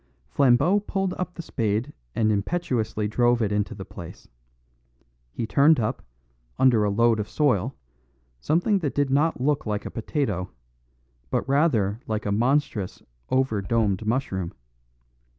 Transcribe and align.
Flambeau 0.31 0.79
pulled 0.79 1.13
up 1.13 1.35
the 1.35 1.43
spade 1.43 1.93
and 2.15 2.31
impetuously 2.31 3.07
drove 3.07 3.39
it 3.39 3.51
into 3.51 3.75
the 3.75 3.85
place. 3.85 4.27
He 5.31 5.45
turned 5.45 5.79
up, 5.79 6.01
under 6.57 6.83
a 6.83 6.89
load 6.89 7.19
of 7.19 7.29
soil, 7.29 7.75
something 8.39 8.79
that 8.79 8.95
did 8.95 9.11
not 9.11 9.39
look 9.39 9.67
like 9.67 9.85
a 9.85 9.91
potato, 9.91 10.49
but 11.29 11.47
rather 11.47 11.99
like 12.07 12.25
a 12.25 12.31
monstrous, 12.31 13.03
over 13.29 13.61
domed 13.61 14.03
mushroom. 14.07 14.53